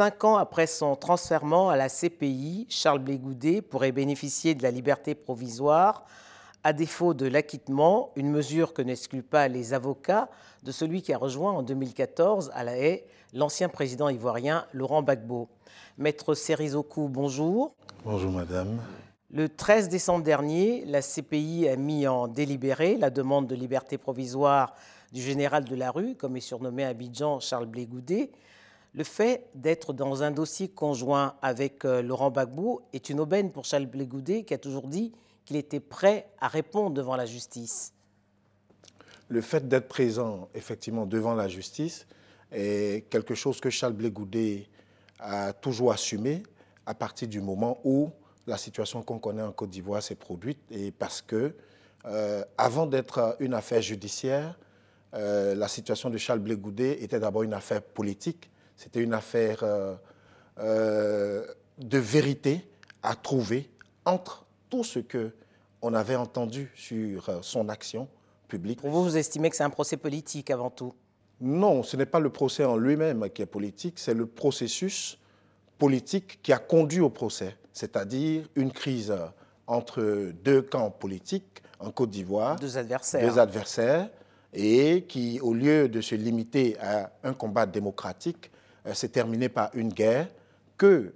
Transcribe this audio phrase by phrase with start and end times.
[0.00, 5.14] Cinq ans après son transfèrement à la CPI, Charles Blégoudet pourrait bénéficier de la liberté
[5.14, 6.06] provisoire
[6.64, 10.30] à défaut de l'acquittement, une mesure que n'exclut pas les avocats
[10.62, 13.04] de celui qui a rejoint en 2014 à La Haye
[13.34, 15.50] l'ancien président ivoirien Laurent Gbagbo.
[15.98, 17.74] Maître Serizoku, bonjour.
[18.02, 18.80] Bonjour madame.
[19.30, 24.72] Le 13 décembre dernier, la CPI a mis en délibéré la demande de liberté provisoire
[25.12, 28.30] du général de la rue, comme est surnommé à Abidjan Charles Blégoudet.
[28.92, 33.64] Le fait d'être dans un dossier conjoint avec euh, Laurent Gbagbo est une aubaine pour
[33.64, 35.12] Charles Blégoudet qui a toujours dit
[35.44, 37.92] qu'il était prêt à répondre devant la justice.
[39.28, 42.06] Le fait d'être présent effectivement devant la justice
[42.50, 44.66] est quelque chose que Charles Blégoudet
[45.20, 46.42] a toujours assumé
[46.84, 48.10] à partir du moment où
[48.48, 51.54] la situation qu'on connaît en Côte d'Ivoire s'est produite et parce que,
[52.06, 54.58] euh, avant d'être une affaire judiciaire,
[55.14, 58.50] euh, la situation de Charles Blégoudet était d'abord une affaire politique
[58.80, 59.94] c'était une affaire euh,
[60.58, 61.44] euh,
[61.76, 62.66] de vérité
[63.02, 63.68] à trouver
[64.06, 65.32] entre tout ce que
[65.82, 68.08] on avait entendu sur euh, son action
[68.48, 68.80] publique.
[68.80, 70.94] Pour vous, vous estimez que c'est un procès politique avant tout?
[71.42, 75.18] Non, ce n'est pas le procès en lui-même qui est politique, c'est le processus
[75.76, 79.14] politique qui a conduit au procès, c'est-à-dire une crise
[79.66, 82.56] entre deux camps politiques en Côte d'Ivoire.
[82.56, 83.30] Deux adversaires.
[83.30, 84.08] Deux adversaires,
[84.54, 88.50] et qui, au lieu de se limiter à un combat démocratique,
[88.92, 90.28] s'est terminé par une guerre
[90.76, 91.14] que,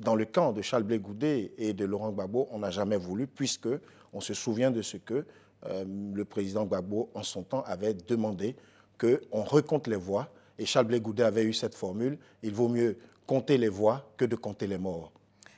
[0.00, 3.26] dans le camp de Charles Blé Goudet et de Laurent Gbagbo, on n'a jamais voulu,
[3.26, 3.68] puisque
[4.12, 5.26] on se souvient de ce que
[5.66, 8.56] euh, le président Gbagbo, en son temps, avait demandé
[8.98, 10.28] qu'on recompte les voix.
[10.58, 12.96] Et Charles Blé Goudet avait eu cette formule il vaut mieux
[13.26, 15.12] compter les voix que de compter les morts.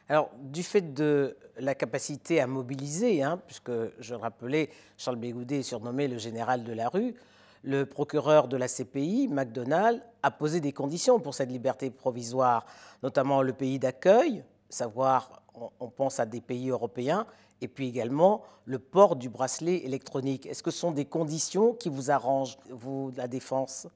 [0.08, 5.62] Alors, du fait de la capacité à mobiliser, hein, puisque je rappelais, Charles Bégoudet est
[5.64, 7.14] surnommé le général de la rue,
[7.62, 12.66] le procureur de la CPI, McDonald, a posé des conditions pour cette liberté provisoire,
[13.02, 15.42] notamment le pays d'accueil, savoir,
[15.80, 17.26] on pense à des pays européens,
[17.60, 20.46] et puis également le port du bracelet électronique.
[20.46, 23.86] Est-ce que ce sont des conditions qui vous arrangent, vous, la défense?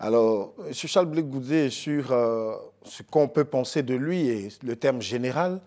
[0.00, 0.72] Alors, M.
[0.72, 2.54] Charles Blé sur euh,
[2.84, 5.60] ce qu'on peut penser de lui et le terme général,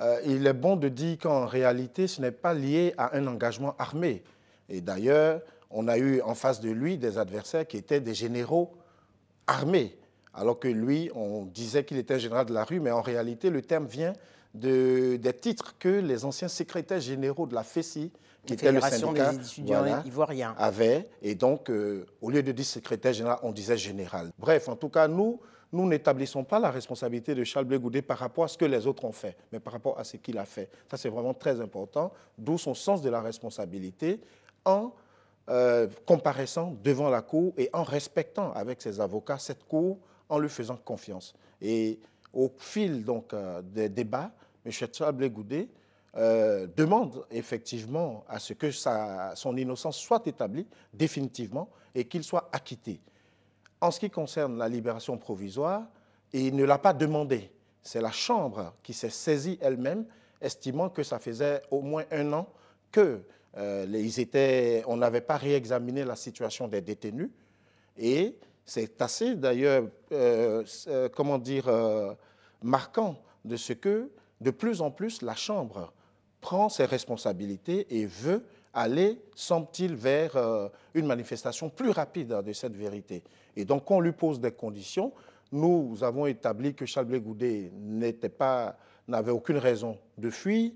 [0.00, 3.74] euh, il est bon de dire qu'en réalité, ce n'est pas lié à un engagement
[3.78, 4.22] armé.
[4.68, 5.40] Et d'ailleurs,
[5.70, 8.72] on a eu en face de lui des adversaires qui étaient des généraux
[9.46, 9.98] armés,
[10.34, 13.50] alors que lui, on disait qu'il était un général de la rue, mais en réalité,
[13.50, 14.12] le terme vient
[14.54, 18.12] de, des titres que les anciens secrétaires généraux de la FESI,
[18.44, 21.08] qui était le syndicat, des étudiants ivoiriens, avaient.
[21.20, 24.30] Et donc, euh, au lieu de dire secrétaire général, on disait général.
[24.38, 25.40] Bref, en tout cas, nous,
[25.72, 29.04] nous n'établissons pas la responsabilité de Charles Blé par rapport à ce que les autres
[29.04, 30.70] ont fait, mais par rapport à ce qu'il a fait.
[30.90, 34.20] Ça, c'est vraiment très important, d'où son sens de la responsabilité
[34.64, 34.92] en
[35.48, 39.98] euh, comparaissant devant la Cour et en respectant avec ses avocats cette Cour,
[40.28, 41.34] en lui faisant confiance.
[41.60, 42.00] Et
[42.32, 44.32] au fil donc, euh, des débats,
[44.64, 44.72] M.
[44.72, 45.68] Charles Goudet
[46.16, 52.48] euh, demande effectivement à ce que sa, son innocence soit établie définitivement et qu'il soit
[52.52, 53.00] acquitté.
[53.80, 55.84] En ce qui concerne la libération provisoire,
[56.32, 57.52] il ne l'a pas demandé.
[57.82, 60.06] C'est la Chambre qui s'est saisie elle-même,
[60.40, 62.48] estimant que ça faisait au moins un an
[62.90, 63.20] que
[63.56, 67.30] euh, ils étaient, on n'avait pas réexaminé la situation des détenus.
[67.96, 71.70] Et c'est assez d'ailleurs, euh, euh, comment dire,
[72.62, 75.92] marquant de ce que de plus en plus la Chambre
[76.40, 78.44] prend ses responsabilités et veut
[78.74, 80.36] aller, semble-t-il, vers
[80.92, 83.22] une manifestation plus rapide de cette vérité.
[83.56, 85.12] Et donc, on lui pose des conditions.
[85.50, 87.22] Nous avons établi que Charles
[88.38, 88.76] pas,
[89.08, 90.72] n'avait aucune raison de fuir.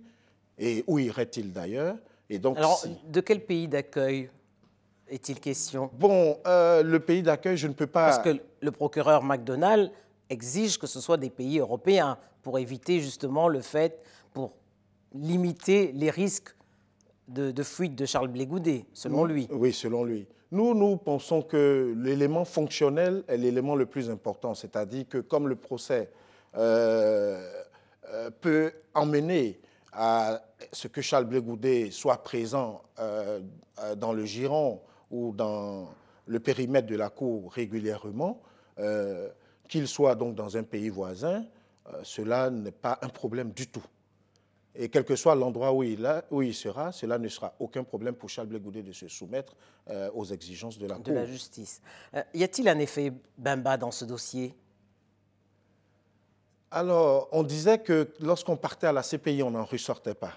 [0.58, 1.96] Et où irait-il d'ailleurs?
[2.56, 4.30] Alors, de quel pays d'accueil
[5.08, 5.90] est-il question?
[5.98, 8.06] Bon, euh, le pays d'accueil, je ne peux pas.
[8.06, 9.90] Parce que le procureur McDonald
[10.28, 14.00] exige que ce soit des pays européens pour éviter justement le fait,
[14.32, 14.56] pour
[15.12, 16.54] limiter les risques
[17.28, 19.48] de, fuite de Charles Blégoudet, selon lui.
[19.50, 20.26] Oui, selon lui.
[20.52, 25.54] Nous, nous pensons que l'élément fonctionnel est l'élément le plus important, c'est-à-dire que comme le
[25.54, 26.10] procès
[26.56, 27.40] euh,
[28.12, 29.59] euh, peut emmener
[29.92, 30.42] à
[30.72, 33.40] ce que Charles Blé soit présent euh,
[33.80, 35.88] euh, dans le giron ou dans
[36.26, 38.40] le périmètre de la Cour régulièrement,
[38.78, 39.28] euh,
[39.68, 41.44] qu'il soit donc dans un pays voisin,
[42.04, 43.84] cela n'est pas un problème du tout.
[44.76, 48.14] Et quel que soit l'endroit où, il où il sera, cela ne sera aucun problème
[48.14, 49.56] pour Charles Blé de se soumettre
[50.14, 51.12] aux exigences de la de Cour.
[51.12, 51.82] De la justice.
[52.32, 54.54] y a-t-il un effet Bimba dans ce dossier?
[56.70, 60.34] Alors, on disait que lorsqu'on partait à la CPI, on n'en ressortait pas.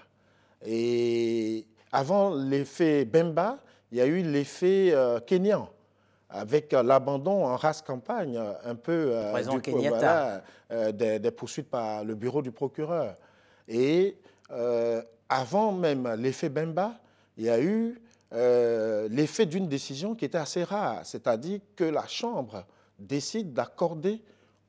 [0.66, 3.58] Et avant l'effet Bemba,
[3.92, 5.68] il y a eu l'effet euh, Kenyan.
[6.28, 9.14] avec l'abandon en race campagne un peu
[10.92, 13.16] des, des, poursuites par le bureau du procureur.
[13.68, 14.16] Et
[15.28, 16.94] avant même l'effet Bemba,
[17.36, 18.00] il y a eu
[19.08, 22.64] l'effet d'une décision qui était assez rare, c'est-à-dire que la Chambre
[22.98, 24.20] décide d'accorder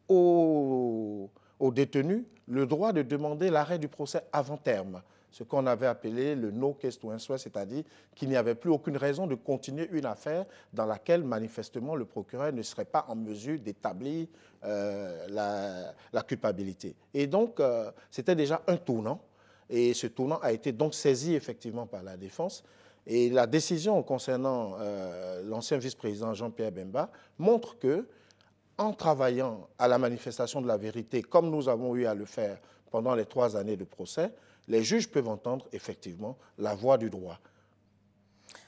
[0.07, 5.02] aux, détenus le droit de demander l'arrêt du procès avant terme,
[5.36, 7.84] ce qu'on avait appelé le no answer, c'est-à-dire
[8.16, 12.54] qu'il n'y avait plus aucune raison de continuer une affaire dans laquelle manifestement le procureur
[12.54, 14.28] ne serait pas en mesure d'établir
[14.63, 16.96] euh, la, culpabilité.
[17.13, 19.19] Et donc, euh, c'était déjà un tournant,
[19.69, 22.63] et ce tournant a été donc saisi effectivement par la défense.
[23.06, 28.08] Et la décision concernant euh, l'ancien vice-président Jean-Pierre Bemba montre que
[28.77, 32.60] en travaillant à la manifestation de la vérité, comme nous avons eu à le faire
[32.92, 34.31] pendant les trois années de procès,
[34.68, 37.39] les juges peuvent entendre effectivement la voix du droit.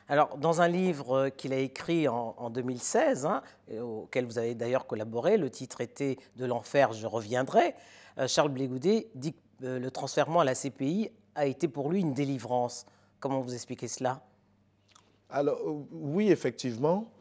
[0.10, 3.42] Alors, dans un livre qu'il a écrit en, 2016, hein,
[3.82, 7.76] auquel vous avez d'ailleurs collaboré, le titre était De l'enfer, je reviendrai,
[8.18, 12.00] euh, Charles Blégoudet dit que euh, le transfèrement à la CPI a été pour lui
[12.00, 12.86] une délivrance.
[13.20, 14.22] Comment vous expliquez cela?
[15.30, 17.12] Alors, euh, oui, effectivement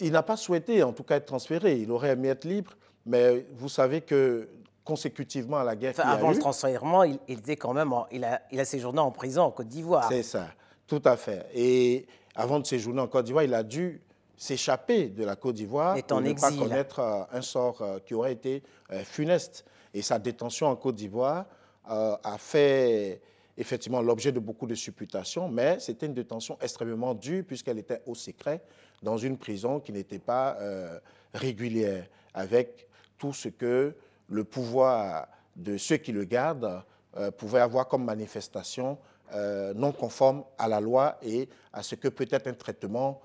[0.00, 1.76] il n'a pas souhaité, en tout cas, être transféré.
[1.76, 2.72] Il aurait aimé être libre,
[3.06, 4.48] mais vous savez que
[4.84, 8.58] consécutivement à la guerre enfin, Avant le transfèrement, il, était quand même, il, a, il
[8.58, 10.08] a séjourné en prison en Côte d'Ivoire.
[10.08, 10.48] C'est ça,
[10.86, 11.46] tout à fait.
[11.54, 14.00] Et avant de séjourner en Côte d'Ivoire, il a dû
[14.36, 18.32] s'échapper de la Côte d'Ivoire pour ne pas connaître euh, un sort euh, qui aurait
[18.32, 19.66] été euh, funeste.
[19.92, 21.44] Et sa détention en Côte d'Ivoire
[21.84, 23.20] a fait
[23.60, 28.14] effectivement l'objet de beaucoup de supputations, mais c'était une détention extrêmement dure puisqu'elle était au
[28.14, 28.62] secret
[29.02, 30.98] dans une prison qui n'était pas euh,
[31.34, 33.94] régulière, avec tout ce que
[34.28, 36.82] le pouvoir de ceux qui le gardent
[37.18, 38.96] euh, pouvait avoir comme manifestation
[39.34, 43.20] euh, non conforme à la loi et à ce que peut être un traitement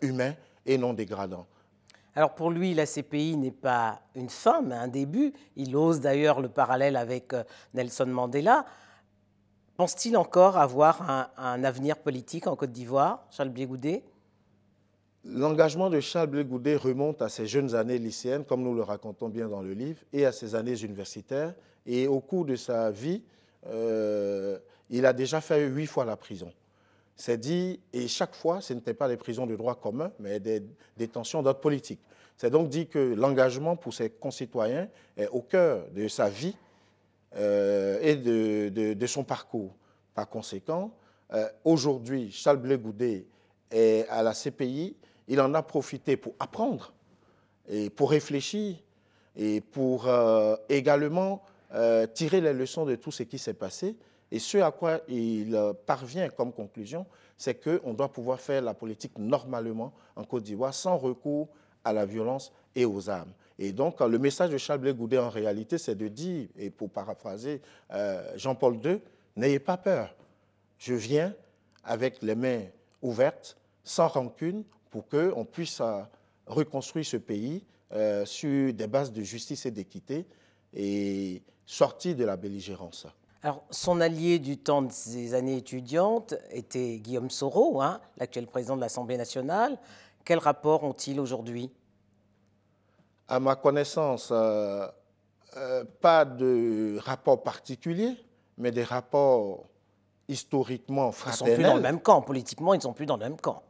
[0.00, 0.34] humain
[0.64, 1.44] et non dégradant.
[2.14, 5.32] Alors pour lui, la CPI n'est pas une fin, mais un début.
[5.56, 7.32] Il ose d'ailleurs le parallèle avec
[7.74, 8.64] Nelson Mandela.
[9.80, 14.04] Pense-t-il encore avoir un, avenir politique en Côte d'Ivoire, Charles Biégoudet
[15.24, 19.30] L'engagement de Charles Blé Goudet remonte à ses jeunes années lycéennes, comme nous le racontons
[19.30, 21.54] bien dans le livre, et à ses années universitaires.
[21.86, 23.22] Et au cours de sa vie,
[23.68, 24.58] euh,
[24.90, 26.52] il a déjà fait huit fois la prison.
[27.16, 30.62] C'est dit, et chaque fois, ce n'était pas des prisons de droit commun, mais des
[30.98, 32.00] détentions d'ordre politique.
[32.36, 36.54] C'est donc dit que l'engagement pour ses concitoyens est au cœur de sa vie
[37.36, 39.76] et de, son parcours.
[40.14, 40.92] Par conséquent,
[41.32, 43.26] euh, aujourd'hui, Charles Blé Goudet
[43.70, 44.96] est à la CPI
[45.30, 46.92] il en a profité pour apprendre
[47.68, 48.76] et pour réfléchir
[49.36, 51.42] et pour euh, également
[51.72, 53.96] euh, tirer les leçons de tout ce qui s'est passé.
[54.32, 57.06] Et ce à quoi il euh, parvient comme conclusion,
[57.36, 61.48] c'est qu'on doit pouvoir faire la politique normalement en Côte d'Ivoire sans recours
[61.84, 63.32] à la violence et aux armes.
[63.60, 66.90] Et donc, le message de Charles Blé Goudet, en réalité, c'est de dire, et pour
[66.90, 67.60] paraphraser
[68.34, 69.00] Jean-Paul II,
[69.36, 70.14] n'ayez pas peur.
[70.78, 71.34] Je viens
[71.84, 72.62] avec les mains
[73.02, 76.00] ouvertes, sans rancune, pour qu'on puisse euh,
[76.46, 80.26] reconstruire ce pays euh, sur des bases de justice et d'équité
[80.74, 83.06] et sortir de la belligérance.
[83.42, 88.76] Alors, son allié du temps de ses années étudiantes était Guillaume Soro, hein, l'actuel président
[88.76, 89.78] de l'Assemblée nationale.
[90.24, 91.70] Quel rapport ont-ils aujourd'hui?
[93.30, 98.16] À ma connaissance, euh, pas de rapport particulier,
[98.58, 99.64] mais des rapports
[100.28, 101.54] historiquement fraternels.
[101.54, 103.22] Ils ne sont plus dans le même camp, politiquement, ils ne sont plus dans le
[103.24, 103.62] même camp.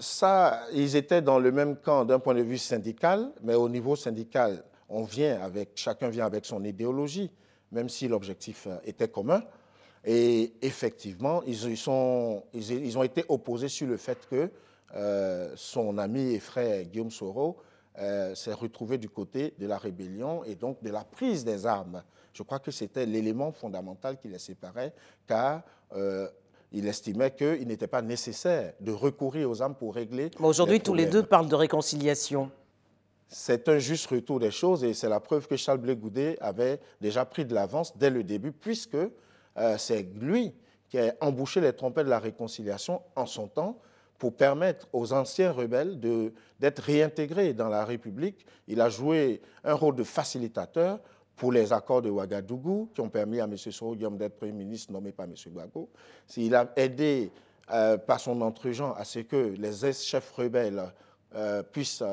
[0.00, 3.96] Ça, ils étaient dans le même camp d'un point de vue syndical, mais au niveau
[3.96, 7.30] syndical, on vient avec, chacun vient avec son idéologie,
[7.72, 9.42] même si l'objectif euh, était commun.
[10.04, 14.50] Et effectivement, ils, sont, ils, ont été opposés sur le fait que
[14.94, 17.58] euh, son ami et frère Guillaume Soro
[17.98, 22.02] euh, s'est retrouvé du côté de la rébellion et donc de la prise des armes.
[22.32, 24.92] Je crois que c'était l'élément fondamental qui les séparait,
[25.26, 25.62] car
[26.72, 30.30] il estimait qu'il n'était pas nécessaire de recourir aux armes pour régler.
[30.38, 32.50] Mais aujourd'hui, tous les deux parlent de réconciliation.
[33.28, 36.80] C'est un juste retour des choses et c'est la preuve que Charles Blé Goudet avait
[37.00, 40.52] déjà pris de l'avance dès le début, puisque euh, c'est lui
[40.88, 43.78] qui a embouché les trompettes de la réconciliation en son temps
[44.20, 45.98] pour permettre aux anciens rebelles
[46.60, 48.44] d'être réintégrés dans la République.
[48.68, 51.00] Il a joué un rôle de facilitateur
[51.36, 53.56] pour les accords de Ouagadougou, qui ont permis à M.
[53.56, 55.32] Soro d'être Premier ministre nommé par M.
[55.48, 55.88] Gbagbo.
[56.36, 57.32] Il a aidé
[57.72, 60.92] euh, par son entregent à ce que les ex-chefs rebelles
[61.34, 62.04] euh, puissent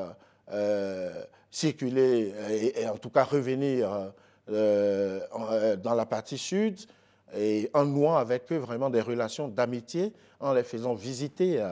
[0.50, 2.32] euh, circuler
[2.74, 4.12] et, en tout cas revenir
[4.48, 6.78] dans la partie sud
[7.36, 11.62] et en nouant avec eux vraiment des relations d'amitié, en les faisant visiter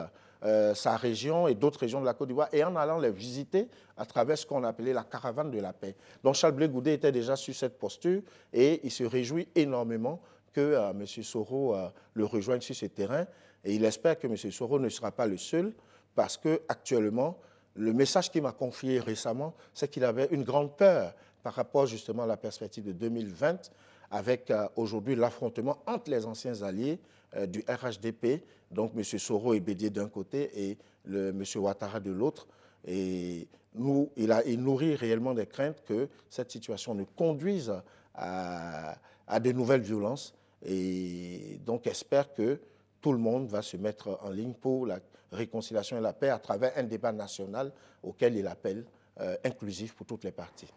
[0.43, 3.67] euh, sa région et d'autres régions de la Côte d'Ivoire et en allant les visiter
[3.97, 5.95] à travers ce qu'on appelait la caravane de la paix.
[6.23, 8.21] Donc Charles Blé était déjà sur cette posture
[8.53, 10.21] et il se réjouit énormément
[10.53, 11.05] que euh, M.
[11.05, 13.25] Soro euh, le rejoigne sur ce terrain
[13.63, 14.37] et il espère que M.
[14.37, 15.73] Soro ne sera pas le seul
[16.13, 17.37] parce que actuellement,
[17.75, 21.13] le message qu'il m'a confié récemment, c'est qu'il avait une grande peur
[21.43, 23.71] par rapport justement à la perspective de 2020
[24.11, 26.99] avec aujourd'hui l'affrontement entre les anciens alliés
[27.47, 29.03] du RHDP donc M.
[29.03, 31.43] Soro est Bédier d'un côté et M.
[31.55, 32.47] Ouattara de l'autre.
[32.85, 37.73] Et nous, il, nourrit réellement des craintes que cette situation ne conduise
[38.13, 38.95] à,
[39.27, 40.33] à de nouvelles violences.
[40.65, 42.59] Et donc espère que
[43.01, 44.99] tout le monde va se mettre en ligne pour la
[45.31, 47.71] réconciliation et la paix à travers un débat national
[48.01, 49.06] auquel il appelle euh,
[49.43, 50.71] inclusif pour toutes les parties.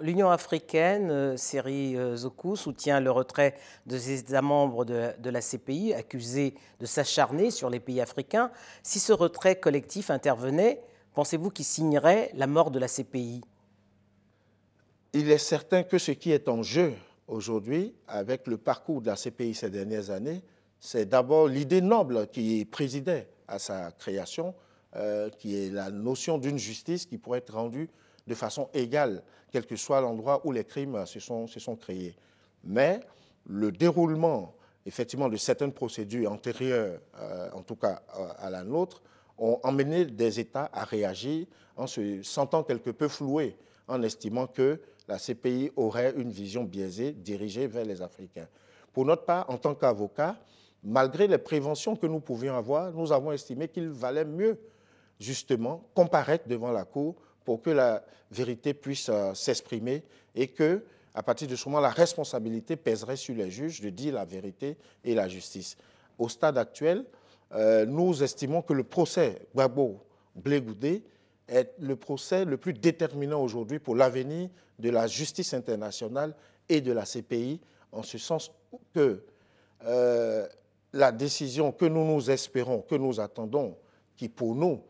[0.00, 3.54] L'Union africaine, euh, Seri euh, Zoku, soutient le retrait
[3.86, 8.50] de ses États membres de, de la CPI, accusés de s'acharner sur les pays africains.
[8.82, 10.82] Si ce retrait collectif intervenait,
[11.14, 13.40] pensez-vous qu'il signerait la mort de la CPI
[15.14, 16.92] Il est certain que ce qui est en jeu
[17.26, 20.42] aujourd'hui, avec le parcours de la CPI ces dernières années,
[20.78, 24.54] c'est d'abord l'idée noble qui présidait à sa création,
[24.96, 27.88] euh, qui est la notion d'une justice qui pourrait être rendue
[28.26, 32.16] de façon égale, quel que soit l'endroit où les crimes se sont, créés.
[32.64, 33.00] Mais
[33.46, 34.54] le déroulement,
[34.84, 39.02] effectivement, de certaines procédures antérieures, euh, en tout cas euh, à la nôtre,
[39.38, 43.56] ont emmené des États à réagir en se sentant quelque peu floués,
[43.88, 48.48] en estimant que la CPI aurait une vision biaisée dirigée vers les Africains.
[48.92, 50.36] Pour notre part, en tant qu'avocat,
[50.82, 54.58] malgré les préventions que nous pouvions avoir, nous avons estimé qu'il valait mieux
[55.20, 60.02] justement, comparaître devant la Cour pour que la vérité puisse euh, s'exprimer
[60.34, 60.82] et que,
[61.14, 64.76] à partir de ce moment, la responsabilité pèserait sur les juges de dire la vérité
[65.04, 65.76] et la justice.
[66.18, 67.04] Au stade actuel,
[67.52, 70.00] euh, nous estimons que le procès Gbagbo
[70.36, 71.02] Blégoudé
[71.48, 74.48] est le procès le plus déterminant aujourd'hui pour l'avenir
[74.78, 76.34] de la justice internationale
[76.68, 77.60] et de la CPI,
[77.90, 78.52] en ce sens
[78.94, 79.24] que
[79.84, 80.46] euh,
[80.92, 83.76] la décision que nous nous espérons, que nous attendons,
[84.16, 84.80] qui pour nous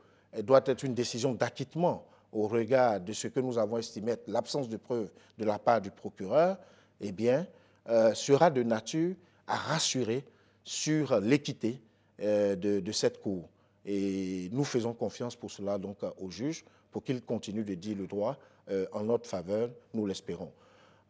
[0.43, 4.69] doit être une décision d'acquittement au regard de ce que nous avons estimé être l'absence
[4.69, 6.59] de preuves de la part du procureur,
[7.01, 7.47] eh bien,
[7.89, 9.15] euh, sera de nature
[9.47, 10.25] à rassurer
[10.63, 11.81] sur l'équité
[12.21, 13.49] euh, de, cette Cour.
[13.85, 18.07] Et nous faisons confiance pour cela donc au juge pour qu'il continue de dire le
[18.07, 18.37] droit
[18.71, 20.53] euh, en notre faveur, nous l'espérons.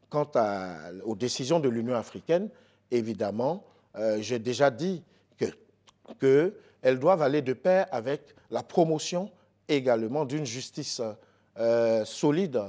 [0.09, 0.31] Quant
[1.05, 2.49] aux décisions de l'Union africaine,
[2.91, 3.62] évidemment,
[4.19, 5.05] j'ai déjà dit
[5.39, 5.45] que,
[6.19, 9.31] que elles doivent aller de pair avec la promotion
[9.69, 11.01] également d'une justice
[11.59, 12.61] euh, solide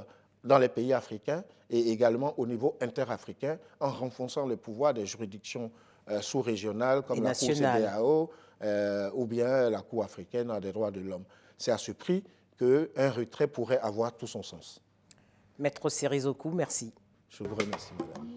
[0.44, 5.70] dans les pays africains et également au niveau interafricain en renforçant le pouvoir des juridictions
[6.10, 8.30] euh, sous-régionales comme la Cour CDAO
[8.62, 11.24] euh, ou bien la Cour africaine des droits de l'homme.
[11.56, 12.22] C'est à ce prix
[12.58, 14.80] qu'un retrait pourrait avoir tout son sens.
[15.58, 16.92] Maître Serizoku, merci.
[17.28, 18.31] Je vous remercie, madame.